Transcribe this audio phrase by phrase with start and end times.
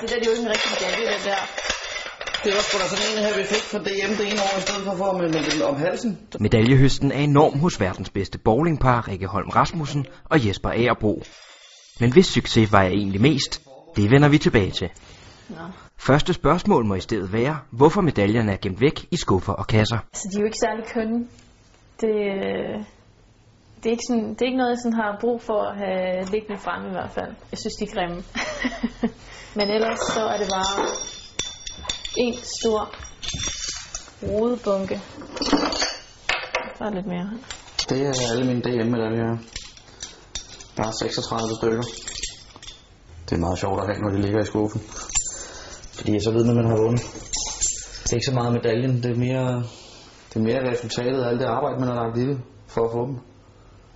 [0.00, 1.40] det der det er jo ikke en rigtig medalje, den der.
[2.44, 4.60] Det var sgu da sådan en her, vi fik fra DM det ene år, i
[4.60, 6.18] stedet for at få med, med den om halsen.
[6.40, 11.22] Medaljehøsten er enorm hos verdens bedste bowlingpar Rikke Holm Rasmussen og Jesper Agerbro.
[12.00, 13.62] Men hvis succes var jeg egentlig mest,
[13.96, 14.88] det vender vi tilbage til.
[15.48, 15.56] Nå.
[15.98, 19.98] Første spørgsmål må i stedet være, hvorfor medaljerne er gemt væk i skuffer og kasser.
[19.98, 21.18] Altså, de er jo ikke særlig kønne.
[22.00, 22.84] Det, øh,
[23.80, 26.24] det, er ikke sådan, det er ikke noget, jeg sådan har brug for at have
[26.32, 27.32] liggende fremme i hvert fald.
[27.52, 28.22] Jeg synes, de er grimme.
[29.58, 30.86] Men ellers så er det bare
[32.16, 32.94] en stor
[34.22, 35.00] rodebunke.
[36.78, 37.30] Der er lidt mere.
[37.88, 39.36] Det er alle mine DM-medaljer.
[40.76, 41.82] Der er 36 stykker.
[43.26, 44.80] Det er meget sjovt at have, når de ligger i skuffen.
[45.98, 47.02] Fordi så ved man, at man har vundet.
[48.02, 49.62] Det er ikke så meget medaljen, det er mere,
[50.28, 52.92] det er mere resultatet af alt det arbejde, man har lagt i det for at
[52.92, 53.18] få dem.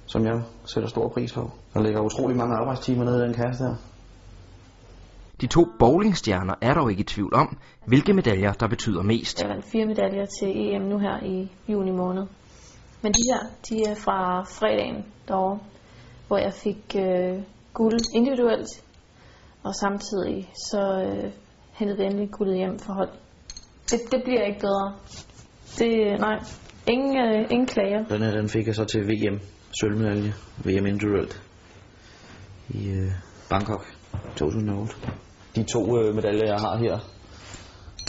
[0.07, 1.51] Som jeg sætter stor pris på.
[1.75, 3.75] Der ligger utrolig mange arbejdstimer nede i den kasse der.
[5.41, 9.41] De to bowlingstjerner er dog ikke i tvivl om, hvilke medaljer, der betyder mest.
[9.43, 12.27] Jeg vandt fire medaljer til EM nu her i juni måned.
[13.03, 15.59] Men de her, de er fra fredagen derovre,
[16.27, 17.43] hvor jeg fik øh,
[17.75, 18.69] guld individuelt,
[19.63, 21.31] og samtidig så øh,
[21.73, 23.11] hentede vi endelig guldet hjem for hold.
[23.91, 24.95] Det, det bliver ikke bedre.
[25.79, 26.39] Det, nej,
[26.87, 28.05] ingen, øh, ingen klager.
[28.05, 29.41] Den her, den fik jeg så til VM.
[29.81, 30.35] Sølvmedalje.
[30.65, 31.43] VM individuelt.
[32.69, 33.13] I øh,
[33.51, 33.85] Bangkok
[34.37, 34.95] 2008.
[35.55, 36.99] De to øh, medaljer, jeg har her,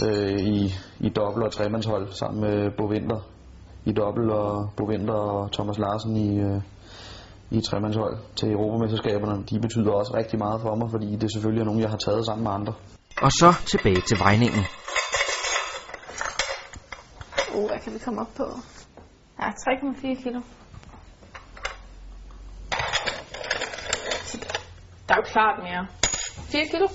[0.05, 3.19] øh, i, i dobbelt og tremandshold sammen med Bo Winter.
[3.85, 6.61] I dobbelt og Bo Winter og Thomas Larsen i, øh,
[7.51, 9.43] i tremandshold til Europamesterskaberne.
[9.49, 12.25] De betyder også rigtig meget for mig, fordi det selvfølgelig er nogen, jeg har taget
[12.25, 12.73] sammen med andre.
[13.21, 14.63] Og så tilbage til vejningen.
[17.55, 18.47] Uh, hvad kan vi komme op på?
[19.41, 20.41] Ja, 3,4 kilo.
[25.07, 25.87] Der er jo klart mere.
[26.51, 26.87] 4 kilo?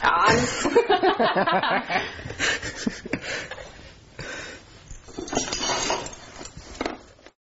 [0.00, 0.36] Tom